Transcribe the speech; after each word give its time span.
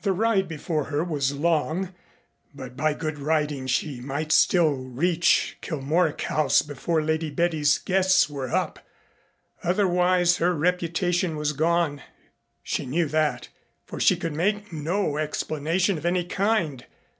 The 0.00 0.12
ride 0.14 0.48
before 0.48 0.84
her 0.84 1.04
was 1.04 1.34
long, 1.34 1.94
but 2.54 2.74
by 2.74 2.94
good 2.94 3.18
riding 3.18 3.66
she 3.66 4.00
might 4.00 4.32
still 4.32 4.72
reach 4.76 5.58
Kilmorack 5.60 6.22
House 6.22 6.62
before 6.62 7.02
Lady 7.02 7.28
Betty's 7.28 7.76
guests 7.76 8.30
were 8.30 8.48
up. 8.48 8.78
Otherwise 9.62 10.38
her 10.38 10.54
reputation 10.54 11.36
was 11.36 11.52
gone. 11.52 12.00
She 12.62 12.86
knew 12.86 13.08
that, 13.08 13.48
for 13.84 14.00
she 14.00 14.16
could 14.16 14.32
make 14.32 14.72
no 14.72 15.18
explanation 15.18 15.98
of 15.98 16.06
any 16.06 16.24
kind. 16.24 16.86